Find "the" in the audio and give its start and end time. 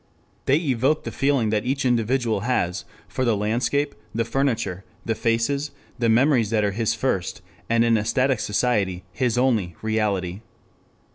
1.03-1.11, 3.23-3.37, 4.15-4.25, 5.05-5.13, 5.99-6.09